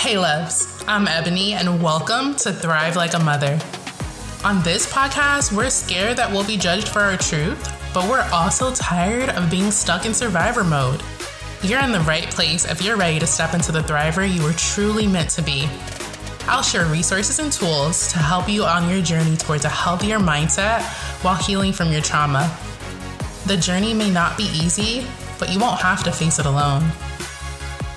Hey, 0.00 0.16
loves, 0.16 0.82
I'm 0.88 1.06
Ebony, 1.06 1.52
and 1.52 1.82
welcome 1.82 2.34
to 2.36 2.54
Thrive 2.54 2.96
Like 2.96 3.12
a 3.12 3.18
Mother. 3.18 3.60
On 4.46 4.62
this 4.62 4.90
podcast, 4.90 5.54
we're 5.54 5.68
scared 5.68 6.16
that 6.16 6.32
we'll 6.32 6.46
be 6.46 6.56
judged 6.56 6.88
for 6.88 7.00
our 7.00 7.18
truth, 7.18 7.62
but 7.92 8.08
we're 8.08 8.26
also 8.32 8.72
tired 8.72 9.28
of 9.28 9.50
being 9.50 9.70
stuck 9.70 10.06
in 10.06 10.14
survivor 10.14 10.64
mode. 10.64 11.02
You're 11.60 11.82
in 11.82 11.92
the 11.92 12.00
right 12.00 12.24
place 12.30 12.64
if 12.64 12.80
you're 12.80 12.96
ready 12.96 13.18
to 13.18 13.26
step 13.26 13.52
into 13.52 13.72
the 13.72 13.82
thriver 13.82 14.26
you 14.26 14.42
were 14.42 14.54
truly 14.54 15.06
meant 15.06 15.28
to 15.32 15.42
be. 15.42 15.68
I'll 16.46 16.62
share 16.62 16.86
resources 16.86 17.38
and 17.38 17.52
tools 17.52 18.10
to 18.12 18.20
help 18.20 18.48
you 18.48 18.64
on 18.64 18.88
your 18.88 19.02
journey 19.02 19.36
towards 19.36 19.66
a 19.66 19.68
healthier 19.68 20.18
mindset 20.18 20.80
while 21.22 21.36
healing 21.36 21.74
from 21.74 21.92
your 21.92 22.00
trauma. 22.00 22.50
The 23.44 23.58
journey 23.58 23.92
may 23.92 24.10
not 24.10 24.38
be 24.38 24.44
easy, 24.44 25.06
but 25.38 25.52
you 25.52 25.60
won't 25.60 25.82
have 25.82 26.02
to 26.04 26.10
face 26.10 26.38
it 26.38 26.46
alone. 26.46 26.90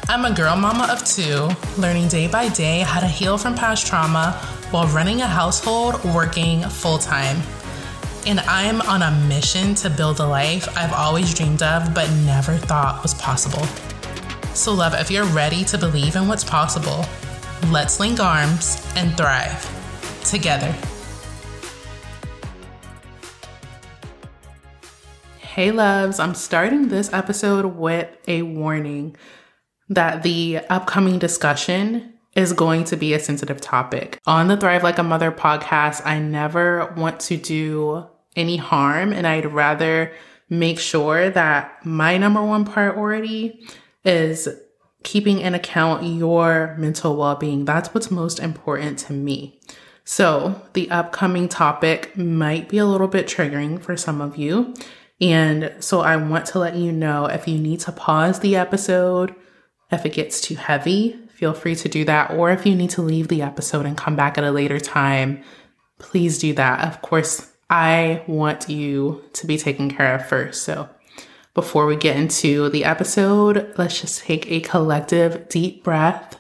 I'm 0.09 0.25
a 0.25 0.35
girl 0.35 0.57
mama 0.57 0.89
of 0.91 1.05
two, 1.05 1.49
learning 1.77 2.09
day 2.09 2.27
by 2.27 2.49
day 2.49 2.81
how 2.81 2.99
to 2.99 3.07
heal 3.07 3.37
from 3.37 3.55
past 3.55 3.87
trauma 3.87 4.33
while 4.69 4.85
running 4.87 5.21
a 5.21 5.27
household 5.27 6.03
working 6.03 6.61
full 6.63 6.97
time. 6.97 7.41
And 8.27 8.41
I'm 8.41 8.81
on 8.81 9.01
a 9.01 9.11
mission 9.29 9.73
to 9.75 9.89
build 9.89 10.19
a 10.19 10.25
life 10.25 10.67
I've 10.77 10.91
always 10.91 11.33
dreamed 11.33 11.63
of 11.63 11.93
but 11.93 12.11
never 12.25 12.57
thought 12.57 13.01
was 13.01 13.13
possible. 13.13 13.65
So, 14.53 14.73
love, 14.73 14.93
if 14.93 15.09
you're 15.09 15.25
ready 15.25 15.63
to 15.63 15.77
believe 15.77 16.17
in 16.17 16.27
what's 16.27 16.43
possible, 16.43 17.05
let's 17.71 18.01
link 18.01 18.19
arms 18.19 18.85
and 18.97 19.15
thrive 19.15 19.65
together. 20.25 20.75
Hey, 25.39 25.71
loves, 25.71 26.19
I'm 26.19 26.35
starting 26.35 26.89
this 26.89 27.13
episode 27.13 27.65
with 27.65 28.09
a 28.27 28.41
warning 28.41 29.15
that 29.93 30.23
the 30.23 30.59
upcoming 30.69 31.19
discussion 31.19 32.13
is 32.35 32.53
going 32.53 32.83
to 32.85 32.97
be 32.97 33.13
a 33.13 33.19
sensitive 33.19 33.61
topic. 33.61 34.19
On 34.25 34.47
the 34.47 34.57
Thrive 34.57 34.83
Like 34.83 34.97
a 34.97 35.03
Mother 35.03 35.31
podcast, 35.31 36.01
I 36.05 36.19
never 36.19 36.93
want 36.97 37.19
to 37.21 37.37
do 37.37 38.07
any 38.35 38.57
harm, 38.57 39.13
and 39.13 39.27
I'd 39.27 39.51
rather 39.51 40.11
make 40.49 40.79
sure 40.79 41.29
that 41.29 41.85
my 41.85 42.17
number 42.17 42.43
one 42.43 42.65
priority 42.65 43.65
is 44.03 44.47
keeping 45.03 45.39
in 45.39 45.53
account 45.53 46.03
your 46.03 46.75
mental 46.77 47.15
well 47.15 47.35
being. 47.35 47.65
That's 47.65 47.93
what's 47.93 48.09
most 48.09 48.39
important 48.39 48.99
to 48.99 49.13
me. 49.13 49.59
So, 50.05 50.61
the 50.73 50.91
upcoming 50.91 51.47
topic 51.47 52.17
might 52.17 52.67
be 52.67 52.77
a 52.77 52.85
little 52.85 53.07
bit 53.07 53.27
triggering 53.27 53.81
for 53.81 53.95
some 53.95 54.19
of 54.19 54.37
you. 54.37 54.73
And 55.21 55.73
so, 55.79 56.01
I 56.01 56.17
want 56.17 56.45
to 56.47 56.59
let 56.59 56.75
you 56.75 56.91
know 56.91 57.25
if 57.25 57.47
you 57.47 57.57
need 57.57 57.79
to 57.81 57.91
pause 57.91 58.39
the 58.39 58.55
episode 58.55 59.33
if 59.93 60.05
it 60.05 60.13
gets 60.13 60.41
too 60.41 60.55
heavy, 60.55 61.17
feel 61.33 61.53
free 61.53 61.75
to 61.75 61.89
do 61.89 62.05
that. 62.05 62.31
Or 62.31 62.51
if 62.51 62.65
you 62.65 62.75
need 62.75 62.91
to 62.91 63.01
leave 63.01 63.27
the 63.27 63.41
episode 63.41 63.85
and 63.85 63.97
come 63.97 64.15
back 64.15 64.37
at 64.37 64.43
a 64.43 64.51
later 64.51 64.79
time, 64.79 65.43
please 65.99 66.39
do 66.39 66.53
that. 66.53 66.87
Of 66.87 67.01
course, 67.01 67.51
I 67.69 68.23
want 68.27 68.69
you 68.69 69.23
to 69.33 69.47
be 69.47 69.57
taken 69.57 69.89
care 69.89 70.15
of 70.15 70.27
first. 70.27 70.63
So 70.63 70.89
before 71.53 71.85
we 71.85 71.95
get 71.95 72.15
into 72.15 72.69
the 72.69 72.83
episode, 72.83 73.73
let's 73.77 74.01
just 74.01 74.21
take 74.23 74.49
a 74.51 74.59
collective 74.61 75.49
deep 75.49 75.83
breath 75.83 76.39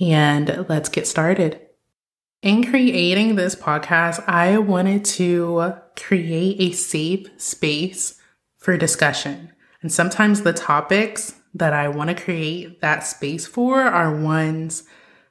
and 0.00 0.66
let's 0.68 0.88
get 0.88 1.06
started. 1.06 1.60
In 2.42 2.62
creating 2.62 3.36
this 3.36 3.54
podcast, 3.54 4.22
I 4.28 4.58
wanted 4.58 5.04
to 5.06 5.76
create 5.96 6.60
a 6.60 6.72
safe 6.72 7.28
space 7.38 8.20
for 8.58 8.76
discussion. 8.76 9.53
And 9.84 9.92
sometimes 9.92 10.40
the 10.40 10.54
topics 10.54 11.34
that 11.52 11.74
I 11.74 11.88
want 11.88 12.08
to 12.08 12.16
create 12.16 12.80
that 12.80 13.00
space 13.00 13.46
for 13.46 13.82
are 13.82 14.16
ones 14.18 14.84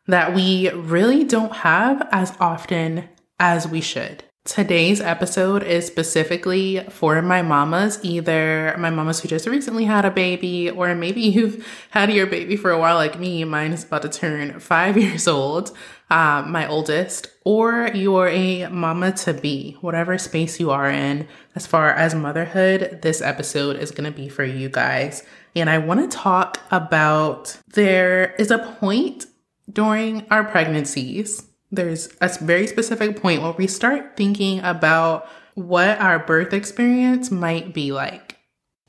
that 0.05 0.35
we 0.35 0.69
really 0.69 1.23
don't 1.23 1.53
have 1.53 2.07
as 2.11 2.37
often 2.39 3.09
as 3.39 3.67
we 3.67 3.81
should. 3.81 4.23
Today's 4.45 4.99
episode 4.99 5.63
is 5.63 5.87
specifically 5.87 6.85
for 6.89 7.21
my 7.21 7.41
mamas, 7.41 7.97
either 8.03 8.75
my 8.77 8.89
mamas 8.89 9.21
who 9.21 9.29
just 9.29 9.47
recently 9.47 9.85
had 9.85 10.03
a 10.03 10.11
baby, 10.11 10.69
or 10.69 10.93
maybe 10.95 11.21
you've 11.21 11.65
had 11.91 12.11
your 12.11 12.27
baby 12.27 12.57
for 12.57 12.69
a 12.69 12.77
while, 12.77 12.97
like 12.97 13.17
me. 13.17 13.45
Mine 13.45 13.71
is 13.71 13.85
about 13.85 14.01
to 14.01 14.09
turn 14.09 14.59
five 14.59 14.97
years 15.01 15.29
old, 15.29 15.71
uh, 16.09 16.43
my 16.45 16.67
oldest, 16.67 17.27
or 17.45 17.89
you're 17.93 18.27
a 18.27 18.67
mama 18.67 19.13
to 19.13 19.33
be, 19.33 19.77
whatever 19.79 20.17
space 20.17 20.59
you 20.59 20.71
are 20.71 20.89
in. 20.89 21.25
As 21.55 21.65
far 21.65 21.91
as 21.91 22.13
motherhood, 22.13 22.99
this 23.01 23.21
episode 23.21 23.77
is 23.77 23.91
going 23.91 24.11
to 24.11 24.15
be 24.15 24.27
for 24.27 24.43
you 24.43 24.67
guys. 24.67 25.23
And 25.55 25.69
I 25.69 25.77
want 25.77 26.11
to 26.11 26.17
talk 26.17 26.59
about 26.69 27.57
there 27.75 28.33
is 28.33 28.51
a 28.51 28.59
point 28.59 29.25
during 29.71 30.27
our 30.29 30.43
pregnancies 30.43 31.47
there's 31.73 32.09
a 32.21 32.29
very 32.39 32.67
specific 32.67 33.19
point 33.21 33.41
where 33.41 33.53
we 33.53 33.67
start 33.67 34.15
thinking 34.15 34.59
about 34.59 35.27
what 35.55 35.99
our 35.99 36.19
birth 36.19 36.53
experience 36.53 37.31
might 37.31 37.73
be 37.73 37.91
like. 37.91 38.37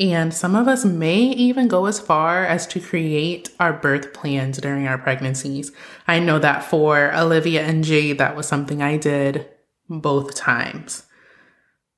And 0.00 0.34
some 0.34 0.55
of 0.55 0.67
us 0.67 0.84
may 0.84 1.21
even 1.21 1.69
go 1.69 1.87
as 1.87 2.00
far 2.00 2.45
as 2.45 2.67
to 2.69 2.81
create 2.81 3.49
our 3.61 3.72
birth 3.72 4.12
plans 4.12 4.59
during 4.59 4.87
our 4.87 4.99
pregnancies. 4.99 5.72
I 6.06 6.19
know 6.19 6.39
that 6.41 6.65
for 6.65 7.15
Olivia 7.15 7.62
and 7.62 7.84
Jade, 7.84 8.19
that 8.19 8.37
was 8.37 8.47
something 8.47 8.83
I 8.83 8.97
did 8.97 9.49
both 9.89 10.34
times. 10.34 11.05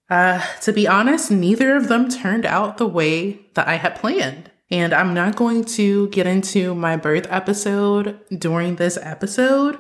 Uh, 0.09 0.45
to 0.61 0.73
be 0.73 0.87
honest, 0.87 1.31
neither 1.31 1.75
of 1.75 1.89
them 1.89 2.09
turned 2.09 2.47
out 2.47 2.77
the 2.77 2.87
way 2.87 3.41
that 3.55 3.67
I 3.67 3.75
had 3.75 3.97
planned. 3.97 4.51
And 4.71 4.93
I'm 4.93 5.15
not 5.15 5.37
going 5.37 5.65
to 5.65 6.09
get 6.09 6.27
into 6.27 6.75
my 6.75 6.97
birth 6.97 7.27
episode 7.31 8.21
during 8.39 8.77
this 8.77 8.99
episode 9.01 9.79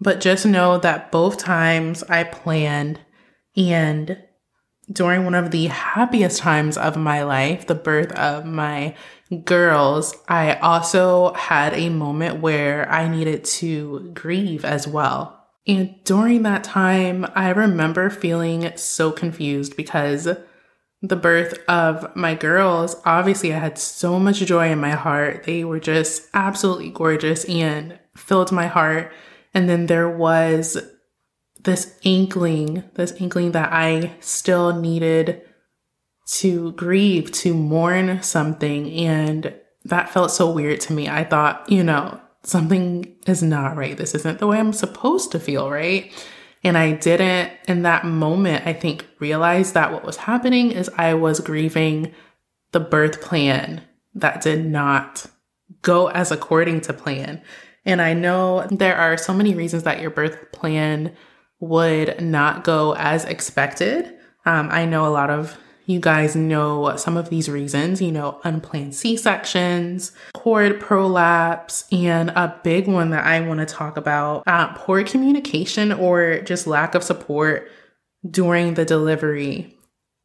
but 0.00 0.20
just 0.20 0.46
know 0.46 0.78
that 0.78 1.10
both 1.10 1.38
times 1.38 2.02
I 2.04 2.24
planned 2.24 3.00
and 3.56 4.18
during 4.90 5.24
one 5.24 5.34
of 5.34 5.50
the 5.50 5.66
happiest 5.66 6.38
times 6.38 6.78
of 6.78 6.96
my 6.96 7.22
life, 7.22 7.66
the 7.66 7.74
birth 7.74 8.12
of 8.12 8.46
my 8.46 8.94
girls, 9.44 10.14
I 10.28 10.54
also 10.56 11.34
had 11.34 11.74
a 11.74 11.90
moment 11.90 12.40
where 12.40 12.90
I 12.90 13.08
needed 13.08 13.44
to 13.44 14.10
grieve 14.14 14.64
as 14.64 14.88
well. 14.88 15.46
And 15.66 16.02
during 16.04 16.42
that 16.44 16.64
time, 16.64 17.26
I 17.34 17.50
remember 17.50 18.08
feeling 18.08 18.72
so 18.76 19.12
confused 19.12 19.76
because 19.76 20.28
the 21.02 21.16
birth 21.16 21.58
of 21.68 22.16
my 22.16 22.34
girls, 22.34 22.96
obviously, 23.04 23.52
I 23.52 23.58
had 23.58 23.78
so 23.78 24.18
much 24.18 24.40
joy 24.40 24.70
in 24.70 24.80
my 24.80 24.92
heart. 24.92 25.44
They 25.44 25.64
were 25.64 25.80
just 25.80 26.28
absolutely 26.32 26.90
gorgeous 26.90 27.44
and 27.44 27.98
filled 28.16 28.50
my 28.50 28.66
heart 28.66 29.12
and 29.54 29.68
then 29.68 29.86
there 29.86 30.08
was 30.08 30.76
this 31.60 31.98
inkling, 32.02 32.84
this 32.94 33.12
inkling 33.12 33.52
that 33.52 33.72
I 33.72 34.14
still 34.20 34.78
needed 34.78 35.42
to 36.28 36.72
grieve, 36.72 37.32
to 37.32 37.54
mourn 37.54 38.22
something. 38.22 38.90
And 38.92 39.54
that 39.84 40.10
felt 40.10 40.30
so 40.30 40.50
weird 40.50 40.80
to 40.82 40.92
me. 40.92 41.08
I 41.08 41.24
thought, 41.24 41.70
you 41.70 41.82
know, 41.82 42.20
something 42.42 43.16
is 43.26 43.42
not 43.42 43.76
right. 43.76 43.96
This 43.96 44.14
isn't 44.14 44.38
the 44.38 44.46
way 44.46 44.58
I'm 44.58 44.72
supposed 44.72 45.32
to 45.32 45.40
feel, 45.40 45.70
right? 45.70 46.12
And 46.62 46.76
I 46.76 46.92
didn't, 46.92 47.52
in 47.66 47.82
that 47.82 48.04
moment, 48.04 48.66
I 48.66 48.72
think, 48.72 49.06
realize 49.20 49.72
that 49.72 49.92
what 49.92 50.04
was 50.04 50.16
happening 50.16 50.72
is 50.72 50.90
I 50.96 51.14
was 51.14 51.40
grieving 51.40 52.12
the 52.72 52.80
birth 52.80 53.20
plan 53.20 53.82
that 54.14 54.42
did 54.42 54.66
not 54.66 55.26
go 55.82 56.08
as 56.08 56.30
according 56.30 56.80
to 56.82 56.92
plan. 56.92 57.42
And 57.88 58.02
I 58.02 58.12
know 58.12 58.66
there 58.70 58.96
are 58.96 59.16
so 59.16 59.32
many 59.32 59.54
reasons 59.54 59.84
that 59.84 60.02
your 60.02 60.10
birth 60.10 60.52
plan 60.52 61.16
would 61.58 62.20
not 62.20 62.62
go 62.62 62.94
as 62.94 63.24
expected. 63.24 64.14
Um, 64.44 64.68
I 64.70 64.84
know 64.84 65.06
a 65.06 65.08
lot 65.08 65.30
of 65.30 65.56
you 65.86 65.98
guys 65.98 66.36
know 66.36 66.94
some 66.96 67.16
of 67.16 67.30
these 67.30 67.48
reasons, 67.48 68.02
you 68.02 68.12
know, 68.12 68.38
unplanned 68.44 68.94
C 68.94 69.16
sections, 69.16 70.12
cord 70.34 70.78
prolapse, 70.80 71.86
and 71.90 72.28
a 72.28 72.60
big 72.62 72.86
one 72.86 73.08
that 73.08 73.24
I 73.24 73.40
want 73.40 73.60
to 73.60 73.66
talk 73.66 73.96
about 73.96 74.42
uh, 74.46 74.68
poor 74.74 75.02
communication 75.02 75.90
or 75.90 76.40
just 76.42 76.66
lack 76.66 76.94
of 76.94 77.02
support 77.02 77.70
during 78.30 78.74
the 78.74 78.84
delivery. 78.84 79.77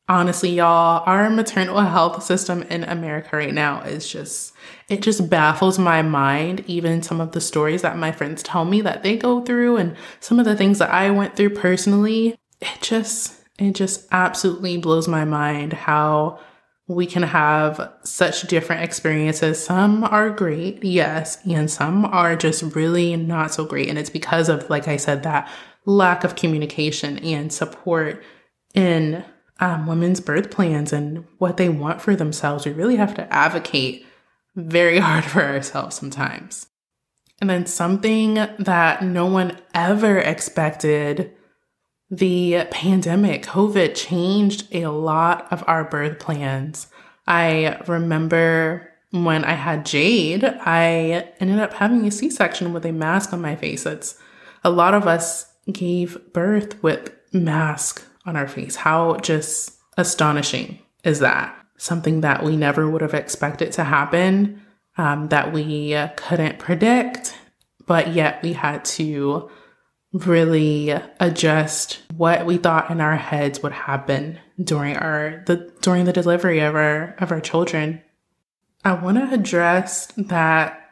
Honestly, 0.10 0.50
y'all, 0.50 1.02
our 1.06 1.30
maternal 1.30 1.80
health 1.80 2.22
system 2.24 2.64
in 2.64 2.84
America 2.84 3.38
right 3.38 3.54
now 3.54 3.82
is 3.84 4.08
just, 4.08 4.54
it 4.90 5.02
just 5.02 5.30
baffles 5.30 5.80
my 5.80 6.02
mind. 6.02 6.62
Even 6.68 7.02
some 7.02 7.22
of 7.22 7.32
the 7.32 7.40
stories 7.40 7.84
that 7.84 7.98
my 7.98 8.12
friends 8.12 8.44
tell 8.44 8.66
me 8.66 8.82
that 8.82 9.02
they 9.02 9.16
go 9.16 9.42
through 9.42 9.78
and 9.78 9.96
some 10.20 10.40
of 10.40 10.46
the 10.46 10.58
things 10.58 10.80
that 10.80 10.92
I 10.92 11.10
went 11.10 11.38
through 11.38 11.52
personally, 11.52 12.36
it 12.60 12.82
just, 12.82 13.40
it 13.58 13.76
just 13.76 14.06
absolutely 14.12 14.78
blows 14.78 15.08
my 15.08 15.24
mind 15.24 15.72
how 15.72 16.38
we 16.88 17.06
can 17.06 17.24
have 17.24 17.94
such 18.04 18.42
different 18.42 18.84
experiences. 18.84 19.64
Some 19.64 20.04
are 20.04 20.30
great, 20.30 20.84
yes, 20.84 21.38
and 21.48 21.72
some 21.72 22.04
are 22.04 22.36
just 22.36 22.76
really 22.76 23.16
not 23.16 23.54
so 23.54 23.64
great. 23.64 23.88
And 23.88 23.98
it's 23.98 24.10
because 24.10 24.50
of, 24.50 24.70
like 24.70 24.90
I 24.90 24.98
said, 24.98 25.24
that 25.24 25.50
lack 25.86 26.26
of 26.26 26.36
communication 26.36 27.20
and 27.20 27.54
support 27.54 28.22
in 28.74 29.24
um, 29.64 29.88
women's 29.88 30.20
birth 30.20 30.52
plans 30.52 30.92
and 30.92 31.26
what 31.38 31.56
they 31.56 31.70
want 31.70 32.02
for 32.02 32.18
themselves. 32.18 32.66
We 32.66 32.74
really 32.74 32.98
have 32.98 33.16
to 33.16 33.34
advocate 33.34 34.06
very 34.56 35.00
hard 35.00 35.24
for 35.24 35.42
ourselves 35.42 35.96
sometimes. 35.96 36.68
And 37.40 37.50
then 37.50 37.66
something 37.66 38.36
that 38.60 39.04
no 39.04 39.26
one 39.26 39.58
ever 39.74 40.18
expected 40.18 41.34
the 42.12 42.68
pandemic, 42.72 43.44
COVID 43.44 43.96
changed 43.96 44.68
a 44.76 44.88
lot 44.88 45.52
of 45.52 45.64
our 45.66 45.86
birth 45.86 46.20
plans. 46.20 46.88
I 47.26 47.82
remember 47.88 48.90
when 49.12 49.46
I 49.46 49.54
had 49.54 49.86
Jade, 49.86 50.44
I 50.44 51.32
ended 51.40 51.60
up 51.60 51.74
having 51.74 52.06
a 52.06 52.12
C 52.12 52.30
section 52.30 52.74
with 52.74 52.86
a 52.86 52.92
mask 52.92 53.32
on 53.32 53.42
my 53.42 53.56
face. 53.56 53.86
It's 53.86 54.20
a 54.64 54.70
lot 54.70 54.94
of 54.94 55.08
us 55.08 55.52
gave 55.72 56.34
birth 56.34 56.82
with 56.84 57.14
mask 57.32 58.06
on 58.26 58.36
our 58.36 58.48
face. 58.48 58.76
How 58.76 59.18
just 59.18 59.78
astonishing 59.98 60.80
is 61.04 61.20
that? 61.20 61.58
Something 61.78 62.22
that 62.22 62.44
we 62.44 62.56
never 62.56 62.90
would 62.90 63.02
have 63.02 63.14
expected 63.14 63.72
to 63.74 63.84
happen, 63.84 64.62
um, 64.98 65.30
that 65.30 65.52
we 65.52 65.98
couldn't 66.16 66.60
predict, 66.60 67.36
but 67.86 68.14
yet 68.14 68.42
we 68.44 68.54
had 68.54 68.86
to 68.86 69.50
really 70.14 70.92
adjust 71.20 72.02
what 72.16 72.46
we 72.46 72.58
thought 72.58 72.92
in 72.92 73.02
our 73.02 73.16
heads 73.16 73.64
would 73.64 73.72
happen 73.72 74.40
during 74.64 74.96
our 74.96 75.44
the 75.48 75.72
during 75.82 76.06
the 76.06 76.14
delivery 76.14 76.60
of 76.60 76.76
our 76.76 77.16
of 77.20 77.32
our 77.32 77.42
children. 77.42 78.02
I 78.86 78.94
want 78.94 79.18
to 79.18 79.34
address 79.34 80.08
that 80.18 80.83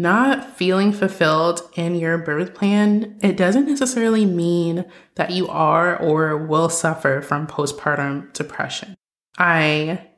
not 0.00 0.56
feeling 0.56 0.92
fulfilled 0.92 1.62
in 1.74 1.94
your 1.94 2.18
birth 2.18 2.54
plan, 2.54 3.18
it 3.22 3.36
doesn't 3.36 3.68
necessarily 3.68 4.24
mean 4.24 4.84
that 5.14 5.30
you 5.30 5.48
are 5.48 5.96
or 5.96 6.36
will 6.36 6.68
suffer 6.68 7.20
from 7.20 7.46
postpartum 7.46 8.32
depression. 8.32 8.94
I 9.38 10.08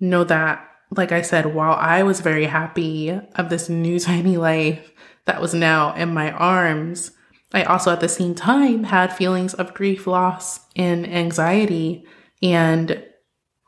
know 0.00 0.24
that, 0.24 0.64
like 0.90 1.12
I 1.12 1.22
said, 1.22 1.54
while 1.54 1.74
I 1.74 2.02
was 2.02 2.20
very 2.20 2.46
happy 2.46 3.10
of 3.10 3.50
this 3.50 3.68
new 3.68 3.98
tiny 4.00 4.36
life 4.36 4.92
that 5.26 5.40
was 5.40 5.54
now 5.54 5.94
in 5.94 6.14
my 6.14 6.30
arms, 6.32 7.12
I 7.52 7.62
also 7.64 7.92
at 7.92 8.00
the 8.00 8.08
same 8.08 8.34
time 8.34 8.84
had 8.84 9.16
feelings 9.16 9.54
of 9.54 9.74
grief, 9.74 10.06
loss, 10.06 10.60
and 10.76 11.06
anxiety. 11.06 12.04
And 12.42 13.04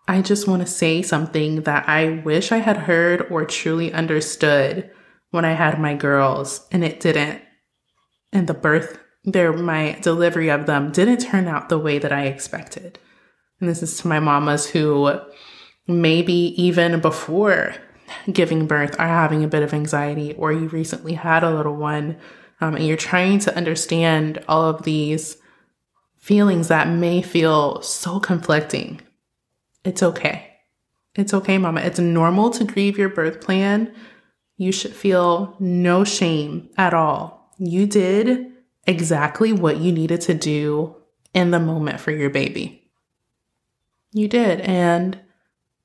I 0.07 0.23
just 0.23 0.47
want 0.47 0.63
to 0.63 0.73
say 0.73 1.03
something 1.03 1.63
that 1.63 1.89
I 1.89 2.23
wish 2.25 2.53
I 2.53 2.59
had 2.59 2.77
heard 2.77 3.31
or 3.31 3.45
truly 3.45 3.93
understood 3.93 4.91
when 5.31 5.45
I 5.45 5.53
had 5.53 5.81
my 5.81 5.95
girls, 5.95 6.67
and 6.73 6.85
it 6.85 7.01
didn't. 7.01 7.43
And 8.33 8.47
the 8.47 8.55
birth, 8.55 8.99
their 9.25 9.53
my 9.53 9.99
delivery 10.01 10.49
of 10.49 10.67
them 10.67 10.93
didn't 10.93 11.19
turn 11.19 11.47
out 11.47 11.69
the 11.69 11.79
way 11.79 11.99
that 11.99 12.13
I 12.13 12.27
expected. 12.27 12.99
And 13.61 13.69
this 13.69 13.83
is 13.83 13.99
to 13.99 14.09
my 14.09 14.21
mamas 14.21 14.67
who 14.67 15.21
maybe 15.87 16.55
even 16.63 17.01
before 17.01 17.75
giving 18.33 18.67
birth 18.67 18.99
are 18.99 19.09
having 19.09 19.45
a 19.45 19.49
bit 19.49 19.63
of 19.63 19.75
anxiety, 19.75 20.35
or 20.35 20.53
you 20.53 20.69
recently 20.69 21.15
had 21.15 21.45
a 21.45 21.55
little 21.55 21.77
one 21.77 22.17
um, 22.61 22.77
and 22.77 22.87
you're 22.87 22.97
trying 22.97 23.39
to 23.41 23.57
understand 23.57 24.43
all 24.49 24.65
of 24.65 24.83
these 24.83 25.39
feelings 26.19 26.69
that 26.69 26.89
may 26.89 27.23
feel 27.23 27.81
so 27.83 28.21
conflicting, 28.21 29.01
it's 29.85 30.03
okay. 30.03 30.47
It's 31.15 31.35
okay, 31.35 31.59
mama. 31.59 31.81
It's 31.81 31.99
normal 31.99 32.51
to 32.51 32.65
grieve 32.65 32.99
your 32.99 33.09
birth 33.09 33.41
plan. 33.41 33.93
You 34.61 34.73
should 34.73 34.95
feel 34.95 35.57
no 35.59 36.05
shame 36.05 36.69
at 36.77 36.93
all. 36.93 37.51
You 37.57 37.87
did 37.87 38.53
exactly 38.87 39.55
what 39.55 39.79
you 39.79 39.91
needed 39.91 40.21
to 40.23 40.35
do 40.35 40.97
in 41.33 41.51
the 41.51 41.59
moment 41.59 41.99
for 41.99 42.11
your 42.11 42.29
baby. 42.29 42.91
You 44.13 44.29
did. 44.29 44.61
And 44.61 45.19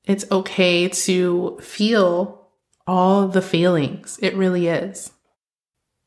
it's 0.04 0.30
okay 0.30 0.90
to 0.90 1.58
feel 1.62 2.48
all 2.86 3.28
the 3.28 3.40
feelings. 3.40 4.18
It 4.20 4.36
really 4.36 4.68
is. 4.68 5.10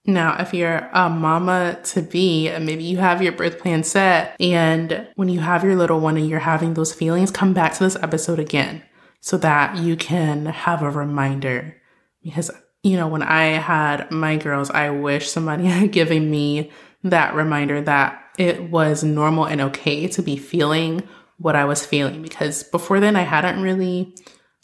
Now, 0.05 0.39
if 0.39 0.53
you're 0.53 0.91
a 0.93 1.09
mama 1.09 1.79
to 1.85 2.03
be, 2.03 2.49
and 2.49 2.67
maybe 2.67 2.83
you 2.83 2.97
have 2.97 3.23
your 3.23 3.31
birth 3.31 3.57
plan 3.57 3.83
set, 3.83 4.35
and 4.39 5.07
when 5.15 5.29
you 5.29 5.39
have 5.39 5.63
your 5.63 5.75
little 5.75 6.01
one 6.01 6.17
and 6.17 6.29
you're 6.29 6.37
having 6.37 6.75
those 6.75 6.93
feelings, 6.93 7.31
come 7.31 7.51
back 7.51 7.73
to 7.73 7.83
this 7.83 7.95
episode 7.95 8.37
again 8.37 8.83
so 9.21 9.37
that 9.37 9.77
you 9.77 9.95
can 9.95 10.45
have 10.45 10.83
a 10.83 10.91
reminder. 10.91 11.75
Because, 12.23 12.51
you 12.83 12.97
know, 12.97 13.07
when 13.07 13.23
I 13.23 13.45
had 13.57 14.11
my 14.11 14.37
girls, 14.37 14.69
I 14.69 14.89
wish 14.89 15.29
somebody 15.29 15.65
had 15.67 15.91
given 15.91 16.29
me 16.29 16.71
that 17.03 17.33
reminder 17.33 17.81
that 17.81 18.21
it 18.37 18.69
was 18.69 19.03
normal 19.03 19.45
and 19.45 19.61
okay 19.61 20.07
to 20.07 20.21
be 20.21 20.37
feeling 20.37 21.03
what 21.37 21.55
I 21.55 21.65
was 21.65 21.85
feeling. 21.85 22.21
Because 22.21 22.63
before 22.63 22.99
then, 22.99 23.15
I 23.15 23.21
hadn't 23.21 23.61
really 23.61 24.15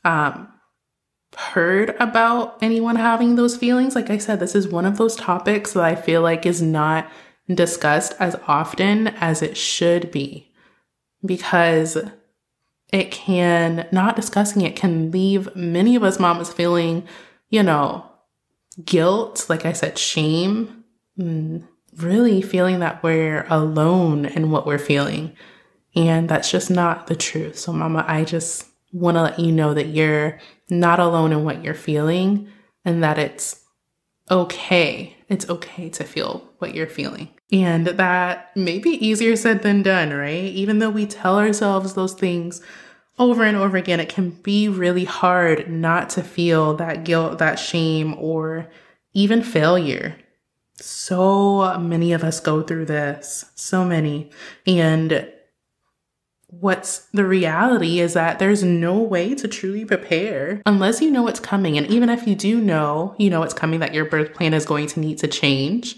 um, 0.04 0.48
heard 1.38 1.96
about 2.00 2.58
anyone 2.62 2.96
having 2.96 3.36
those 3.36 3.58
feelings. 3.58 3.96
Like 3.96 4.10
I 4.10 4.18
said, 4.18 4.40
this 4.40 4.56
is 4.56 4.68
one 4.68 4.86
of 4.86 4.98
those 4.98 5.16
topics 5.16 5.74
that 5.74 5.84
I 5.84 5.96
feel 5.96 6.22
like 6.22 6.46
is 6.46 6.62
not 6.62 7.10
discussed 7.54 8.14
as 8.20 8.36
often 8.48 9.08
as 9.08 9.42
it 9.42 9.56
should 9.58 10.12
be 10.12 10.52
because 11.26 11.98
it 12.92 13.12
can, 13.12 13.88
not 13.92 14.16
discussing 14.16 14.62
it 14.62 14.76
can 14.76 15.12
leave 15.12 15.54
many 15.56 15.96
of 15.96 16.04
us 16.04 16.20
mamas 16.20 16.52
feeling, 16.52 17.06
you 17.50 17.64
know, 17.64 18.10
guilt, 18.84 19.46
like 19.50 19.66
I 19.66 19.74
said, 19.74 19.98
shame, 19.98 20.84
mm, 21.18 21.68
really 21.98 22.42
feeling 22.42 22.80
that 22.80 23.04
we're 23.04 23.46
alone 23.50 24.26
in 24.26 24.52
what 24.52 24.66
we're 24.66 24.78
feeling. 24.78 25.36
And 25.96 26.28
that's 26.28 26.52
just 26.52 26.70
not 26.70 27.08
the 27.08 27.16
truth. 27.16 27.58
So, 27.58 27.72
mama, 27.72 28.04
I 28.08 28.26
just 28.26 28.68
want 28.92 29.16
to 29.16 29.24
let 29.24 29.40
you 29.40 29.52
know 29.52 29.74
that 29.74 29.88
you're 29.88 30.40
not 30.70 31.00
alone 31.00 31.32
in 31.32 31.44
what 31.46 31.64
you're 31.64 31.74
feeling 31.74 32.50
and 32.84 33.04
that 33.04 33.18
it's 33.18 33.62
okay. 34.30 35.16
It's 35.30 35.50
okay 35.50 35.90
to 35.90 36.04
feel 36.04 36.50
what 36.60 36.76
you're 36.76 36.88
feeling. 36.88 37.30
And 37.52 37.88
that 37.88 38.56
may 38.58 38.80
be 38.80 38.92
easier 39.06 39.36
said 39.36 39.62
than 39.62 39.84
done, 39.84 40.12
right? 40.12 40.44
Even 40.44 40.80
though 40.80 40.90
we 40.90 41.06
tell 41.06 41.38
ourselves 41.38 41.94
those 41.94 42.14
things 42.14 42.62
over 43.18 43.44
and 43.44 43.56
over 43.56 43.78
again, 43.78 44.00
it 44.00 44.10
can 44.10 44.32
be 44.32 44.68
really 44.68 45.06
hard 45.06 45.70
not 45.70 46.10
to 46.12 46.24
feel 46.24 46.76
that 46.76 47.06
guilt, 47.06 47.40
that 47.40 47.56
shame, 47.56 48.14
or 48.16 48.68
even 49.14 49.42
failure. 49.42 50.16
So 50.76 51.78
many 51.80 52.12
of 52.12 52.24
us 52.24 52.40
go 52.40 52.62
through 52.62 52.86
this, 52.86 53.46
so 53.56 53.86
many. 53.86 54.32
And 54.68 55.32
what's 56.48 57.00
the 57.14 57.26
reality 57.26 58.00
is 58.00 58.14
that 58.14 58.40
there's 58.40 58.64
no 58.64 58.98
way 58.98 59.36
to 59.36 59.48
truly 59.48 59.86
prepare 59.86 60.62
unless 60.66 61.02
you 61.02 61.10
know 61.12 61.24
what's 61.24 61.40
coming. 61.40 61.78
And 61.78 61.88
even 61.88 62.10
if 62.10 62.28
you 62.28 62.36
do 62.36 62.60
know, 62.60 63.16
you 63.18 63.30
know 63.30 63.44
it's 63.44 63.54
coming 63.54 63.80
that 63.80 63.94
your 63.94 64.06
birth 64.06 64.34
plan 64.34 64.54
is 64.54 64.66
going 64.66 64.88
to 64.88 65.00
need 65.00 65.18
to 65.20 65.28
change, 65.28 65.98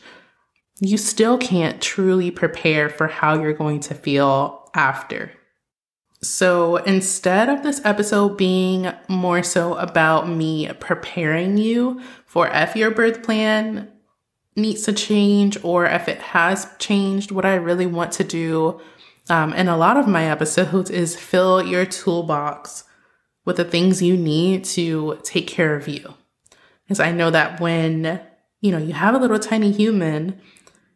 you 0.80 0.98
still 0.98 1.38
can't 1.38 1.82
truly 1.82 2.30
prepare 2.30 2.89
for 2.89 3.08
how 3.08 3.39
you're 3.39 3.53
going 3.53 3.80
to 3.82 3.96
feel 3.96 4.70
after. 4.75 5.32
So 6.21 6.77
instead 6.77 7.47
of 7.47 7.63
this 7.63 7.79
episode 7.86 8.38
being 8.38 8.91
more 9.07 9.43
so 9.43 9.75
about 9.75 10.27
me 10.27 10.71
preparing 10.79 11.57
you 11.57 12.01
for 12.25 12.47
if 12.47 12.75
your 12.75 12.91
birth 12.91 13.24
plan 13.24 13.91
needs 14.55 14.83
to 14.83 14.93
change 14.93 15.63
or 15.63 15.86
if 15.86 16.07
it 16.07 16.17
has 16.19 16.67
changed, 16.79 17.31
what 17.31 17.45
I 17.45 17.55
really 17.55 17.86
want 17.86 18.12
to 18.13 18.24
do 18.24 18.81
um, 19.29 19.53
and 19.55 19.69
a 19.69 19.77
lot 19.77 19.97
of 19.97 20.07
my 20.07 20.25
episodes 20.25 20.89
is 20.89 21.15
fill 21.15 21.63
your 21.63 21.86
toolbox 21.86 22.83
with 23.45 23.57
the 23.57 23.65
things 23.65 24.01
you 24.01 24.17
need 24.17 24.63
to 24.65 25.19
take 25.24 25.47
care 25.47 25.75
of 25.75 25.88
you. 25.88 26.13
Because 26.83 27.00
I 27.00 27.12
know 27.12 27.29
that 27.31 27.59
when, 27.59 28.21
you 28.62 28.71
know, 28.71 28.77
you 28.77 28.93
have 28.93 29.15
a 29.15 29.17
little 29.17 29.39
tiny 29.39 29.71
human, 29.71 30.39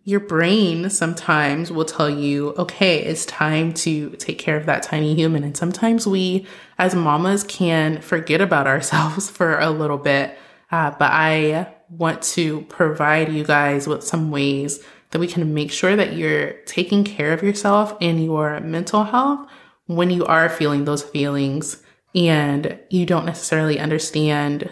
your 0.04 0.20
brain 0.20 0.90
sometimes 0.90 1.72
will 1.72 1.86
tell 1.86 2.10
you, 2.10 2.50
okay, 2.58 3.04
it's 3.04 3.26
time 3.26 3.74
to 3.74 4.10
take 4.12 4.40
care 4.40 4.58
of 4.58 4.66
that 4.66 4.84
tiny 4.84 5.14
human. 5.14 5.44
And 5.44 5.56
sometimes 5.56 6.08
we, 6.08 6.48
as 6.80 6.96
mamas, 6.96 7.44
can 7.44 8.02
forget 8.02 8.42
about 8.42 8.68
ourselves 8.74 9.30
for 9.30 9.60
a 9.60 9.70
little 9.70 9.98
bit. 9.98 10.38
Uh, 10.72 10.92
but 10.92 11.12
I 11.12 11.74
want 11.90 12.22
to 12.22 12.62
provide 12.62 13.32
you 13.32 13.44
guys 13.44 13.88
with 13.88 14.04
some 14.04 14.32
ways 14.32 14.84
that 15.12 15.20
we 15.20 15.28
can 15.28 15.54
make 15.54 15.72
sure 15.72 15.96
that 15.96 16.14
you're 16.14 16.54
taking 16.66 17.04
care 17.04 17.34
of 17.34 17.44
yourself 17.44 17.96
and 18.00 18.24
your 18.24 18.60
mental 18.62 19.04
health 19.04 19.48
when 19.86 20.10
you 20.10 20.26
are 20.26 20.48
feeling 20.48 20.86
those 20.86 21.04
feelings 21.04 21.84
and 22.16 22.80
you 22.90 23.06
don't 23.06 23.26
necessarily 23.26 23.78
understand 23.78 24.72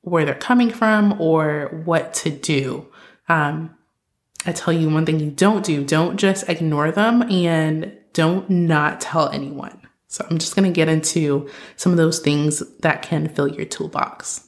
where 0.00 0.24
they're 0.24 0.34
coming 0.34 0.70
from 0.70 1.20
or 1.20 1.82
what 1.84 2.14
to 2.14 2.30
do. 2.30 2.86
Um, 3.28 3.76
I 4.44 4.52
tell 4.52 4.72
you 4.72 4.88
one 4.88 5.06
thing 5.06 5.20
you 5.20 5.30
don't 5.30 5.64
do 5.64 5.84
don't 5.84 6.16
just 6.16 6.48
ignore 6.48 6.92
them 6.92 7.22
and 7.22 7.92
don't 8.12 8.48
not 8.48 9.00
tell 9.00 9.28
anyone. 9.30 9.80
So 10.08 10.26
I'm 10.28 10.38
just 10.38 10.54
going 10.54 10.70
to 10.70 10.74
get 10.74 10.88
into 10.88 11.48
some 11.76 11.92
of 11.92 11.98
those 11.98 12.20
things 12.20 12.62
that 12.80 13.02
can 13.02 13.28
fill 13.28 13.48
your 13.48 13.64
toolbox. 13.64 14.46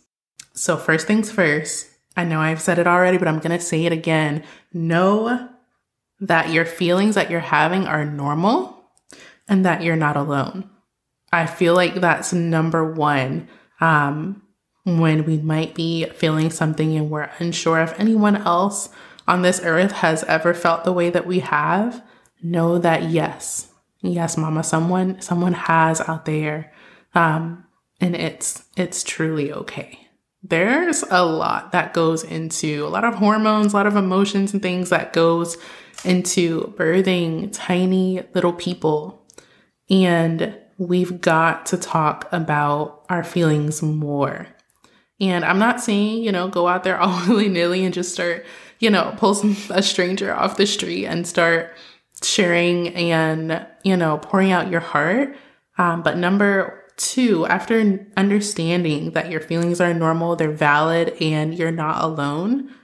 So, 0.54 0.76
first 0.76 1.07
things 1.07 1.30
first, 1.30 1.88
I 2.16 2.25
know 2.25 2.40
I've 2.40 2.62
said 2.62 2.78
it 2.78 2.87
already, 2.87 3.18
but 3.18 3.28
I'm 3.28 3.38
going 3.38 3.57
to 3.57 3.64
say 3.64 3.85
it 3.85 3.92
again. 3.92 4.45
Know 4.73 5.49
that 6.21 6.50
your 6.50 6.64
feelings 6.64 7.14
that 7.14 7.30
you're 7.30 7.40
having 7.40 7.87
are 7.87 8.04
normal 8.04 8.90
and 9.47 9.64
that 9.64 9.83
you're 9.83 9.97
not 9.97 10.16
alone. 10.16 10.68
I 11.33 11.47
feel 11.47 11.75
like 11.75 11.95
that's 11.95 12.33
number 12.33 12.92
one. 12.92 13.49
Um, 13.80 14.42
when 14.85 15.25
we 15.25 15.37
might 15.38 15.75
be 15.75 16.07
feeling 16.07 16.50
something 16.50 16.97
and 16.97 17.11
we're 17.11 17.30
unsure 17.38 17.80
if 17.80 17.99
anyone 18.00 18.37
else 18.37 18.88
on 19.28 19.42
this 19.42 19.61
earth 19.62 19.92
has 19.92 20.25
ever 20.25 20.54
felt 20.54 20.85
the 20.85 20.92
way 20.92 21.11
that 21.11 21.26
we 21.26 21.40
have, 21.40 22.02
know 22.42 22.78
that 22.78 23.04
yes, 23.04 23.70
yes, 24.00 24.37
mama, 24.37 24.64
someone 24.64 25.20
someone 25.20 25.52
has 25.52 26.00
out 26.00 26.25
there, 26.25 26.73
um, 27.14 27.64
and 28.00 28.16
it's 28.16 28.64
it's 28.76 29.04
truly 29.04 29.52
okay. 29.52 30.08
There's 30.42 31.04
a 31.11 31.25
lot 31.25 31.73
that 31.73 31.92
goes 31.92 32.25
into 32.25 32.87
a 32.87 32.88
lot 32.88 33.04
of 33.04 33.14
hormones, 33.14 33.73
a 33.73 33.76
lot 33.76 33.87
of 33.87 33.97
emotions 33.97 34.52
and 34.52 34.62
things 34.62 34.90
that 34.90 35.12
goes 35.12 35.58
into 36.04 36.73
birthing 36.78 37.50
tiny 37.52 38.23
little 38.35 38.52
people. 38.52 39.26
And 39.90 40.56
we've 40.78 41.20
got 41.20 41.66
to 41.66 41.76
talk 41.76 42.28
about 42.32 43.04
our 43.08 43.25
feelings 43.25 43.82
more. 43.82 44.47
And 45.20 45.44
I'm 45.44 45.58
not 45.58 45.80
saying, 45.80 46.23
you 46.23 46.30
know, 46.30 46.47
go 46.47 46.68
out 46.68 46.85
there 46.85 46.99
all 47.00 47.26
willy 47.26 47.49
nilly 47.49 47.85
and 47.85 47.92
just 47.92 48.12
start, 48.12 48.47
you 48.78 48.90
know, 48.90 49.14
pull 49.16 49.35
some, 49.35 49.56
a 49.70 49.82
stranger 49.82 50.35
off 50.35 50.56
the 50.56 50.66
street 50.66 51.06
and 51.06 51.26
start 51.26 51.75
sharing 52.23 52.88
and, 52.94 53.66
you 53.85 53.97
know, 53.97 54.18
pouring 54.18 54.52
out 54.52 54.70
your 54.70 54.80
heart. 54.80 55.37
Um, 55.78 56.02
but 56.02 56.16
number 56.16 56.85
two, 56.97 57.47
after 57.47 58.06
understanding 58.16 59.12
that 59.12 59.30
your 59.30 59.40
feelings 59.40 59.80
are 59.80 59.94
normal, 59.94 60.37
they're 60.37 60.50
valid, 60.50 61.16
and 61.20 61.54
you're 61.54 61.70
not 61.70 62.02
alone, 62.02 62.75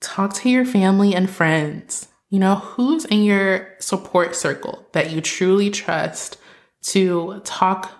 talk 0.00 0.34
to 0.34 0.50
your 0.50 0.64
family 0.64 1.14
and 1.14 1.30
friends. 1.30 2.08
You 2.30 2.40
know, 2.40 2.56
who's 2.56 3.04
in 3.06 3.22
your 3.22 3.74
support 3.78 4.36
circle 4.36 4.86
that 4.92 5.10
you 5.10 5.20
truly 5.22 5.70
trust 5.70 6.36
to 6.82 7.40
talk 7.44 7.90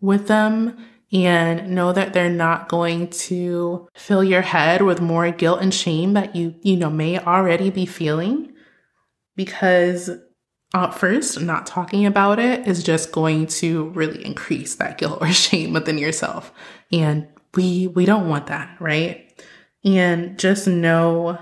with 0.00 0.26
them 0.26 0.76
and 1.14 1.70
know 1.70 1.92
that 1.92 2.12
they're 2.12 2.28
not 2.28 2.68
going 2.68 3.08
to 3.08 3.88
fill 3.94 4.24
your 4.24 4.42
head 4.42 4.82
with 4.82 5.00
more 5.00 5.30
guilt 5.30 5.62
and 5.62 5.72
shame 5.72 6.14
that 6.14 6.34
you, 6.34 6.56
you 6.62 6.76
know, 6.76 6.90
may 6.90 7.20
already 7.20 7.70
be 7.70 7.86
feeling 7.86 8.52
because 9.36 10.10
at 10.74 10.92
first 10.92 11.40
not 11.40 11.66
talking 11.66 12.04
about 12.04 12.40
it 12.40 12.66
is 12.66 12.82
just 12.82 13.12
going 13.12 13.46
to 13.46 13.90
really 13.90 14.24
increase 14.24 14.74
that 14.74 14.98
guilt 14.98 15.18
or 15.20 15.28
shame 15.32 15.72
within 15.72 15.98
yourself. 15.98 16.52
And 16.92 17.28
we 17.54 17.86
we 17.86 18.04
don't 18.04 18.28
want 18.28 18.48
that, 18.48 18.76
right? 18.80 19.20
And 19.84 20.36
just 20.36 20.66
know 20.66 21.38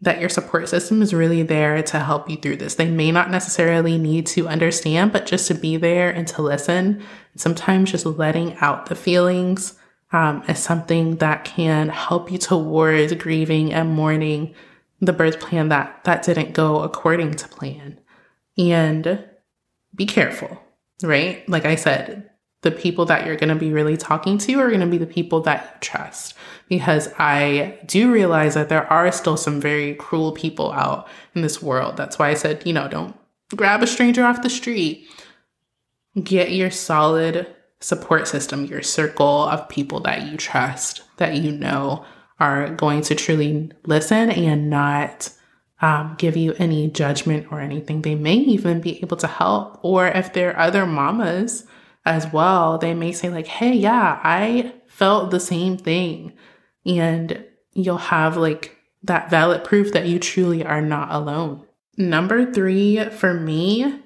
that 0.00 0.20
your 0.20 0.28
support 0.28 0.68
system 0.68 1.02
is 1.02 1.12
really 1.12 1.42
there 1.42 1.82
to 1.82 1.98
help 1.98 2.30
you 2.30 2.36
through 2.36 2.56
this. 2.56 2.76
They 2.76 2.88
may 2.88 3.10
not 3.10 3.30
necessarily 3.30 3.98
need 3.98 4.26
to 4.28 4.46
understand, 4.46 5.12
but 5.12 5.26
just 5.26 5.48
to 5.48 5.54
be 5.54 5.76
there 5.76 6.08
and 6.10 6.26
to 6.28 6.42
listen. 6.42 7.02
Sometimes 7.34 7.90
just 7.90 8.06
letting 8.06 8.56
out 8.58 8.86
the 8.86 8.94
feelings 8.94 9.76
um, 10.12 10.42
is 10.48 10.60
something 10.60 11.16
that 11.16 11.44
can 11.44 11.88
help 11.88 12.30
you 12.30 12.38
towards 12.38 13.12
grieving 13.14 13.72
and 13.72 13.90
mourning 13.90 14.54
the 15.00 15.12
birth 15.12 15.40
plan 15.40 15.68
that 15.68 16.02
that 16.04 16.22
didn't 16.22 16.54
go 16.54 16.80
according 16.80 17.32
to 17.34 17.48
plan. 17.48 18.00
And 18.56 19.24
be 19.94 20.06
careful, 20.06 20.60
right? 21.02 21.48
Like 21.48 21.64
I 21.64 21.74
said, 21.74 22.30
the 22.62 22.70
people 22.70 23.04
that 23.04 23.24
you're 23.24 23.36
going 23.36 23.48
to 23.48 23.54
be 23.54 23.72
really 23.72 23.96
talking 23.96 24.36
to 24.38 24.60
are 24.60 24.68
going 24.68 24.80
to 24.80 24.86
be 24.86 24.98
the 24.98 25.06
people 25.06 25.40
that 25.42 25.62
you 25.62 25.80
trust 25.80 26.34
because 26.68 27.08
I 27.18 27.78
do 27.86 28.12
realize 28.12 28.54
that 28.54 28.68
there 28.68 28.90
are 28.92 29.10
still 29.12 29.36
some 29.36 29.60
very 29.60 29.94
cruel 29.94 30.32
people 30.32 30.72
out 30.72 31.08
in 31.34 31.42
this 31.42 31.62
world. 31.62 31.96
That's 31.96 32.18
why 32.18 32.30
I 32.30 32.34
said, 32.34 32.66
you 32.66 32.72
know, 32.72 32.88
don't 32.88 33.16
grab 33.54 33.82
a 33.82 33.86
stranger 33.86 34.24
off 34.24 34.42
the 34.42 34.50
street. 34.50 35.08
Get 36.22 36.52
your 36.52 36.70
solid 36.70 37.46
support 37.80 38.26
system, 38.26 38.64
your 38.64 38.82
circle 38.82 39.44
of 39.44 39.68
people 39.68 40.00
that 40.00 40.26
you 40.26 40.36
trust, 40.36 41.02
that 41.18 41.36
you 41.36 41.52
know 41.52 42.04
are 42.40 42.70
going 42.70 43.02
to 43.02 43.14
truly 43.14 43.70
listen 43.86 44.30
and 44.30 44.68
not 44.68 45.30
um, 45.80 46.16
give 46.18 46.36
you 46.36 46.54
any 46.58 46.88
judgment 46.88 47.46
or 47.52 47.60
anything. 47.60 48.02
They 48.02 48.16
may 48.16 48.34
even 48.34 48.80
be 48.80 49.00
able 49.00 49.16
to 49.18 49.26
help. 49.28 49.78
Or 49.82 50.08
if 50.08 50.32
there 50.32 50.56
are 50.56 50.66
other 50.66 50.86
mamas 50.86 51.64
as 52.08 52.32
well, 52.32 52.78
they 52.78 52.94
may 52.94 53.12
say, 53.12 53.28
like, 53.28 53.46
hey, 53.46 53.74
yeah, 53.74 54.18
I 54.24 54.72
felt 54.86 55.30
the 55.30 55.40
same 55.40 55.76
thing. 55.76 56.32
And 56.86 57.44
you'll 57.74 57.98
have 57.98 58.36
like 58.36 58.76
that 59.02 59.30
valid 59.30 59.62
proof 59.62 59.92
that 59.92 60.06
you 60.06 60.18
truly 60.18 60.64
are 60.64 60.80
not 60.80 61.12
alone. 61.12 61.64
Number 61.96 62.52
three 62.52 63.04
for 63.10 63.34
me 63.34 64.00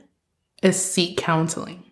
is 0.62 0.82
seek 0.82 1.16
counseling. 1.16 1.85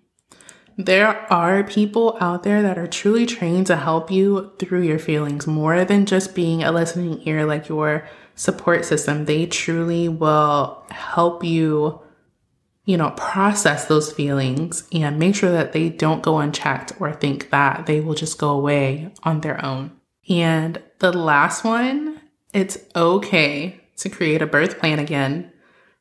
There 0.76 1.30
are 1.30 1.62
people 1.62 2.16
out 2.20 2.42
there 2.42 2.62
that 2.62 2.78
are 2.78 2.86
truly 2.86 3.26
trained 3.26 3.66
to 3.66 3.76
help 3.76 4.10
you 4.10 4.52
through 4.58 4.82
your 4.82 4.98
feelings 4.98 5.46
more 5.46 5.84
than 5.84 6.06
just 6.06 6.34
being 6.34 6.62
a 6.62 6.72
listening 6.72 7.20
ear 7.26 7.44
like 7.44 7.68
your 7.68 8.08
support 8.34 8.84
system. 8.86 9.26
They 9.26 9.44
truly 9.46 10.08
will 10.08 10.82
help 10.90 11.44
you, 11.44 12.00
you 12.84 12.96
know, 12.96 13.10
process 13.10 13.86
those 13.86 14.12
feelings 14.12 14.88
and 14.92 15.18
make 15.18 15.34
sure 15.34 15.52
that 15.52 15.72
they 15.72 15.88
don't 15.88 16.22
go 16.22 16.38
unchecked 16.38 16.92
or 16.98 17.12
think 17.12 17.50
that 17.50 17.86
they 17.86 18.00
will 18.00 18.14
just 18.14 18.38
go 18.38 18.50
away 18.50 19.12
on 19.22 19.40
their 19.40 19.64
own. 19.64 19.92
And 20.28 20.82
the 20.98 21.12
last 21.12 21.64
one, 21.64 22.20
it's 22.52 22.78
okay 22.96 23.80
to 23.96 24.08
create 24.08 24.42
a 24.42 24.46
birth 24.46 24.78
plan 24.78 24.98
again. 24.98 25.52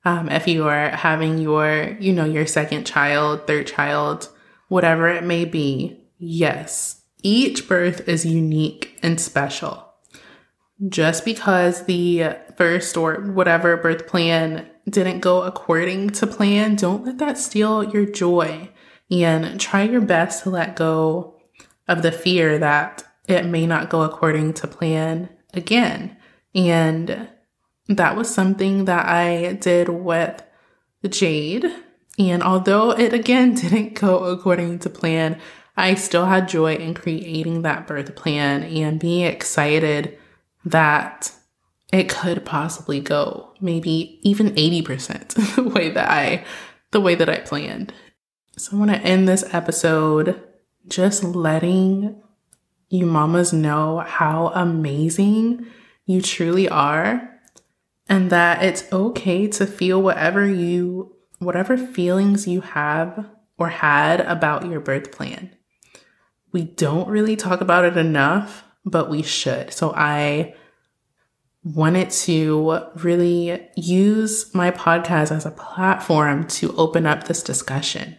Um, 0.05 0.29
if 0.29 0.47
you 0.47 0.67
are 0.67 0.89
having 0.89 1.37
your, 1.37 1.97
you 1.99 2.13
know, 2.13 2.25
your 2.25 2.45
second 2.45 2.85
child, 2.85 3.45
third 3.45 3.67
child, 3.67 4.29
whatever 4.69 5.09
it 5.09 5.23
may 5.23 5.45
be, 5.45 5.99
yes, 6.17 7.01
each 7.21 7.67
birth 7.67 8.07
is 8.07 8.25
unique 8.25 8.97
and 9.03 9.19
special. 9.19 9.88
Just 10.87 11.25
because 11.25 11.85
the 11.85 12.37
first 12.55 12.95
or 12.95 13.15
whatever 13.15 13.75
birth 13.75 14.07
plan 14.07 14.69
didn't 14.89 15.19
go 15.19 15.43
according 15.43 16.11
to 16.11 16.27
plan, 16.27 16.75
don't 16.75 17.05
let 17.05 17.17
that 17.17 17.37
steal 17.37 17.83
your 17.83 18.05
joy 18.05 18.69
and 19.11 19.59
try 19.59 19.83
your 19.83 20.01
best 20.01 20.43
to 20.43 20.49
let 20.49 20.75
go 20.75 21.35
of 21.87 22.01
the 22.01 22.11
fear 22.11 22.57
that 22.59 23.03
it 23.27 23.45
may 23.45 23.67
not 23.67 23.89
go 23.89 24.03
according 24.03 24.53
to 24.53 24.67
plan 24.67 25.29
again. 25.53 26.15
And 26.55 27.27
that 27.87 28.15
was 28.15 28.33
something 28.33 28.85
that 28.85 29.05
I 29.05 29.53
did 29.53 29.89
with 29.89 30.41
Jade 31.09 31.65
and 32.19 32.43
although 32.43 32.91
it 32.91 33.13
again 33.13 33.53
didn't 33.55 33.95
go 33.95 34.25
according 34.25 34.79
to 34.79 34.89
plan, 34.89 35.39
I 35.77 35.95
still 35.95 36.25
had 36.25 36.49
joy 36.49 36.75
in 36.75 36.93
creating 36.93 37.61
that 37.61 37.87
birth 37.87 38.13
plan 38.15 38.63
and 38.63 38.99
being 38.99 39.25
excited 39.25 40.19
that 40.65 41.31
it 41.91 42.09
could 42.09 42.45
possibly 42.45 42.99
go 42.99 43.53
maybe 43.59 44.19
even 44.23 44.51
80% 44.51 45.55
the 45.55 45.63
way 45.63 45.89
that 45.89 46.09
I 46.09 46.45
the 46.91 47.01
way 47.01 47.13
that 47.15 47.29
I 47.29 47.37
planned. 47.37 47.93
So 48.57 48.75
I 48.75 48.79
want 48.79 48.91
to 48.91 48.97
end 48.97 49.27
this 49.27 49.43
episode 49.53 50.41
just 50.87 51.23
letting 51.23 52.21
you 52.89 53.05
mamas 53.05 53.53
know 53.53 53.99
how 53.99 54.47
amazing 54.55 55.67
you 56.05 56.21
truly 56.21 56.67
are 56.67 57.39
and 58.07 58.31
that 58.31 58.63
it's 58.63 58.91
okay 58.91 59.47
to 59.47 59.67
feel 59.67 60.01
whatever 60.01 60.47
you 60.47 61.15
whatever 61.37 61.77
feelings 61.77 62.47
you 62.47 62.61
have 62.61 63.29
or 63.57 63.69
had 63.69 64.21
about 64.21 64.65
your 64.65 64.79
birth 64.79 65.11
plan. 65.11 65.55
We 66.51 66.63
don't 66.63 67.07
really 67.07 67.35
talk 67.35 67.61
about 67.61 67.85
it 67.85 67.95
enough, 67.95 68.63
but 68.85 69.09
we 69.09 69.21
should. 69.21 69.73
So 69.73 69.93
I 69.95 70.55
wanted 71.63 72.09
to 72.09 72.79
really 72.95 73.67
use 73.75 74.53
my 74.55 74.71
podcast 74.71 75.31
as 75.31 75.45
a 75.45 75.51
platform 75.51 76.47
to 76.47 76.75
open 76.77 77.05
up 77.05 77.25
this 77.25 77.43
discussion 77.43 78.17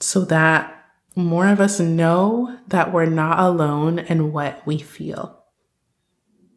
so 0.00 0.24
that 0.26 0.74
more 1.16 1.48
of 1.48 1.60
us 1.60 1.80
know 1.80 2.56
that 2.68 2.92
we're 2.92 3.06
not 3.06 3.40
alone 3.40 3.98
in 3.98 4.32
what 4.32 4.64
we 4.64 4.78
feel. 4.78 5.42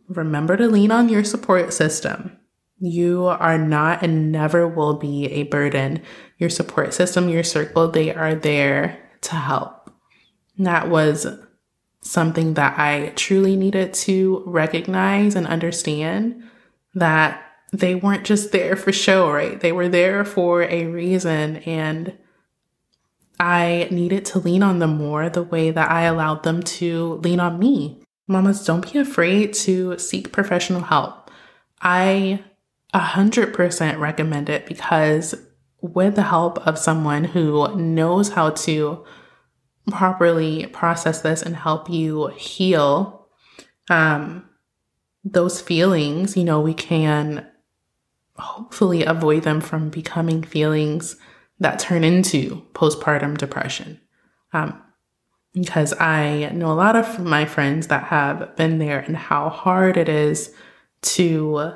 Remember 0.07 0.55
to 0.55 0.67
lean 0.67 0.91
on 0.91 1.09
your 1.09 1.23
support 1.23 1.73
system. 1.73 2.37
You 2.79 3.25
are 3.25 3.57
not 3.57 4.03
and 4.03 4.31
never 4.31 4.67
will 4.67 4.95
be 4.95 5.25
a 5.25 5.43
burden. 5.43 6.03
Your 6.37 6.49
support 6.49 6.93
system, 6.93 7.29
your 7.29 7.43
circle, 7.43 7.87
they 7.89 8.13
are 8.13 8.35
there 8.35 9.09
to 9.21 9.35
help. 9.35 9.91
that 10.57 10.89
was 10.89 11.25
something 12.01 12.55
that 12.55 12.77
I 12.79 13.09
truly 13.15 13.55
needed 13.55 13.93
to 13.93 14.43
recognize 14.45 15.35
and 15.35 15.47
understand 15.47 16.43
that 16.95 17.43
they 17.71 17.95
weren't 17.95 18.25
just 18.25 18.51
there 18.51 18.75
for 18.75 18.91
show, 18.91 19.31
right? 19.31 19.59
They 19.59 19.71
were 19.71 19.87
there 19.87 20.25
for 20.25 20.63
a 20.63 20.87
reason. 20.87 21.57
And 21.57 22.17
I 23.39 23.87
needed 23.91 24.25
to 24.25 24.39
lean 24.39 24.61
on 24.61 24.79
them 24.79 24.97
more 24.97 25.29
the 25.29 25.43
way 25.43 25.71
that 25.71 25.89
I 25.89 26.03
allowed 26.03 26.43
them 26.43 26.61
to 26.63 27.13
lean 27.23 27.39
on 27.39 27.59
me. 27.59 28.03
Mamas, 28.27 28.65
don't 28.65 28.91
be 28.91 28.99
afraid 28.99 29.53
to 29.53 29.97
seek 29.97 30.31
professional 30.31 30.81
help. 30.81 31.31
I 31.81 32.43
100% 32.93 33.99
recommend 33.99 34.49
it 34.49 34.65
because 34.65 35.35
with 35.81 36.15
the 36.15 36.23
help 36.23 36.65
of 36.67 36.77
someone 36.77 37.23
who 37.23 37.75
knows 37.75 38.29
how 38.29 38.51
to 38.51 39.03
properly 39.89 40.67
process 40.67 41.21
this 41.21 41.41
and 41.41 41.55
help 41.55 41.89
you 41.89 42.27
heal 42.27 43.27
um, 43.89 44.47
those 45.23 45.61
feelings, 45.61 46.37
you 46.37 46.43
know, 46.43 46.61
we 46.61 46.73
can 46.73 47.47
hopefully 48.37 49.03
avoid 49.03 49.43
them 49.43 49.61
from 49.61 49.89
becoming 49.89 50.43
feelings 50.43 51.15
that 51.59 51.79
turn 51.79 52.03
into 52.03 52.65
postpartum 52.73 53.37
depression. 53.37 53.99
Um, 54.53 54.81
because 55.53 55.93
I 55.99 56.49
know 56.53 56.71
a 56.71 56.73
lot 56.73 56.95
of 56.95 57.19
my 57.19 57.45
friends 57.45 57.87
that 57.87 58.05
have 58.05 58.55
been 58.55 58.79
there 58.79 58.99
and 58.99 59.17
how 59.17 59.49
hard 59.49 59.97
it 59.97 60.07
is 60.07 60.53
to 61.01 61.73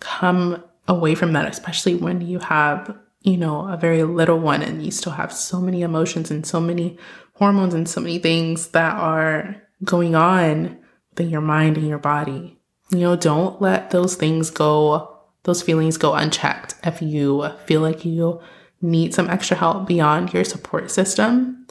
come 0.00 0.62
away 0.88 1.14
from 1.14 1.32
that, 1.32 1.48
especially 1.48 1.94
when 1.96 2.20
you 2.20 2.38
have, 2.38 2.96
you 3.22 3.36
know, 3.36 3.68
a 3.68 3.76
very 3.76 4.02
little 4.02 4.38
one 4.38 4.62
and 4.62 4.84
you 4.84 4.90
still 4.90 5.12
have 5.12 5.32
so 5.32 5.60
many 5.60 5.82
emotions 5.82 6.30
and 6.30 6.46
so 6.46 6.60
many 6.60 6.98
hormones 7.34 7.74
and 7.74 7.88
so 7.88 8.00
many 8.00 8.18
things 8.18 8.68
that 8.68 8.94
are 8.96 9.62
going 9.84 10.14
on 10.14 10.78
within 11.10 11.30
your 11.30 11.40
mind 11.40 11.76
and 11.76 11.88
your 11.88 11.98
body. 11.98 12.58
You 12.90 12.98
know, 12.98 13.16
don't 13.16 13.60
let 13.60 13.90
those 13.90 14.16
things 14.16 14.50
go, 14.50 15.20
those 15.44 15.62
feelings 15.62 15.96
go 15.96 16.14
unchecked. 16.14 16.74
If 16.84 17.00
you 17.00 17.48
feel 17.66 17.80
like 17.80 18.04
you 18.04 18.40
need 18.80 19.14
some 19.14 19.30
extra 19.30 19.56
help 19.56 19.86
beyond 19.86 20.32
your 20.32 20.44
support 20.44 20.90
system, 20.90 21.66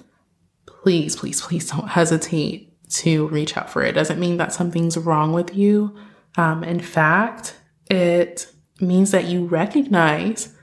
please, 0.65 1.15
please, 1.15 1.41
please 1.41 1.69
don't 1.69 1.89
hesitate 1.89 2.69
to 2.89 3.27
reach 3.27 3.55
out 3.55 3.69
for 3.69 3.83
it. 3.83 3.89
it 3.89 3.93
doesn't 3.93 4.19
mean 4.19 4.37
that 4.37 4.53
something's 4.53 4.97
wrong 4.97 5.31
with 5.31 5.55
you. 5.55 5.95
Um, 6.37 6.63
in 6.63 6.79
fact, 6.79 7.55
it 7.89 8.47
means 8.79 9.11
that 9.11 9.25
you 9.25 9.45
recognize 9.45 10.53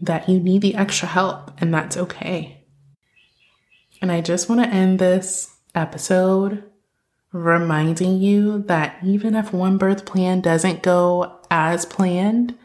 that 0.00 0.28
you 0.28 0.40
need 0.40 0.62
the 0.62 0.74
extra 0.74 1.08
help, 1.08 1.50
and 1.58 1.72
that's 1.72 1.96
okay. 1.96 2.64
And 4.00 4.12
I 4.12 4.20
just 4.20 4.48
want 4.48 4.62
to 4.62 4.68
end 4.68 4.98
this 4.98 5.54
episode 5.74 6.64
reminding 7.32 8.20
you 8.20 8.62
that 8.62 8.96
even 9.02 9.34
if 9.34 9.52
one 9.52 9.76
birth 9.76 10.04
plan 10.04 10.40
doesn't 10.40 10.82
go 10.82 11.40
as 11.50 11.84
planned, 11.84 12.56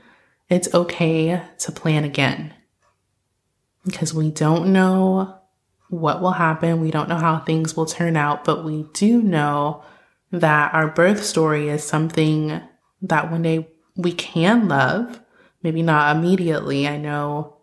it's 0.49 0.73
okay 0.73 1.41
to 1.57 1.71
plan 1.71 2.03
again. 2.03 2.53
Because 3.85 4.13
we 4.13 4.29
don't 4.29 4.71
know 4.71 5.39
what 5.89 6.21
will 6.21 6.31
happen, 6.31 6.81
we 6.81 6.91
don't 6.91 7.09
know 7.09 7.17
how 7.17 7.39
things 7.39 7.75
will 7.75 7.87
turn 7.87 8.15
out, 8.15 8.43
but 8.43 8.63
we 8.63 8.85
do 8.93 9.21
know 9.23 9.83
that 10.31 10.73
our 10.73 10.87
birth 10.87 11.23
story 11.23 11.69
is 11.69 11.83
something 11.83 12.61
that 13.01 13.31
one 13.31 13.41
day 13.41 13.67
we 13.95 14.11
can 14.11 14.67
love, 14.67 15.19
maybe 15.63 15.81
not 15.81 16.15
immediately. 16.15 16.87
I 16.87 16.97
know 16.97 17.57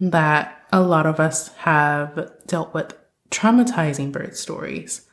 that 0.00 0.64
a 0.72 0.80
lot 0.80 1.06
of 1.06 1.20
us 1.20 1.48
have 1.58 2.32
dealt 2.46 2.72
with 2.74 2.96
traumatizing 3.30 4.12
birth 4.12 4.36
stories, 4.36 5.06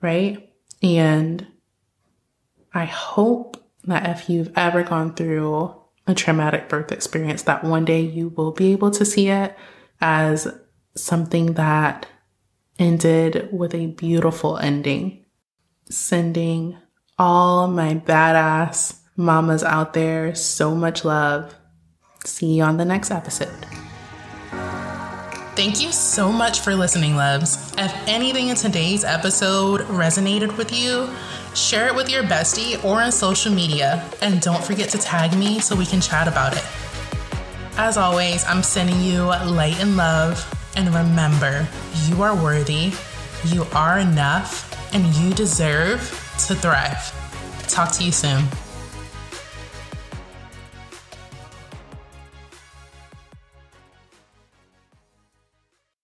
right? 0.00 0.52
And 0.82 1.46
I 2.72 2.84
hope 2.84 3.56
that 3.84 4.08
if 4.08 4.28
you've 4.28 4.52
ever 4.56 4.82
gone 4.82 5.14
through 5.14 5.74
a 6.06 6.14
traumatic 6.14 6.68
birth 6.68 6.92
experience, 6.92 7.42
that 7.42 7.64
one 7.64 7.84
day 7.84 8.00
you 8.00 8.28
will 8.30 8.52
be 8.52 8.72
able 8.72 8.90
to 8.92 9.04
see 9.04 9.28
it 9.28 9.56
as 10.00 10.48
something 10.94 11.54
that 11.54 12.06
ended 12.78 13.48
with 13.52 13.74
a 13.74 13.86
beautiful 13.86 14.58
ending. 14.58 15.24
Sending 15.88 16.78
all 17.18 17.68
my 17.68 17.94
badass 17.94 18.98
mamas 19.16 19.62
out 19.62 19.92
there 19.92 20.34
so 20.34 20.74
much 20.74 21.04
love. 21.04 21.54
See 22.24 22.54
you 22.54 22.62
on 22.64 22.76
the 22.76 22.84
next 22.84 23.10
episode. 23.10 23.66
Thank 25.56 25.82
you 25.82 25.90
so 25.92 26.30
much 26.30 26.60
for 26.60 26.74
listening, 26.74 27.16
loves. 27.16 27.72
If 27.76 27.92
anything 28.06 28.48
in 28.48 28.56
today's 28.56 29.04
episode 29.04 29.80
resonated 29.82 30.56
with 30.56 30.72
you, 30.72 31.08
share 31.54 31.88
it 31.88 31.94
with 31.94 32.08
your 32.08 32.22
bestie 32.22 32.82
or 32.84 33.02
on 33.02 33.12
social 33.12 33.52
media, 33.52 34.08
and 34.22 34.40
don't 34.40 34.62
forget 34.62 34.88
to 34.90 34.98
tag 34.98 35.36
me 35.36 35.60
so 35.60 35.74
we 35.74 35.84
can 35.86 36.00
chat 36.00 36.28
about 36.28 36.56
it. 36.56 36.64
As 37.76 37.96
always, 37.96 38.44
I'm 38.46 38.62
sending 38.62 39.00
you 39.00 39.24
light 39.24 39.78
and 39.80 39.96
love, 39.96 40.46
and 40.76 40.94
remember, 40.94 41.66
you 42.06 42.22
are 42.22 42.34
worthy, 42.34 42.92
you 43.46 43.64
are 43.74 43.98
enough, 43.98 44.94
and 44.94 45.04
you 45.16 45.34
deserve 45.34 46.00
to 46.46 46.54
thrive. 46.54 47.12
Talk 47.68 47.92
to 47.92 48.04
you 48.04 48.12
soon. 48.12 48.44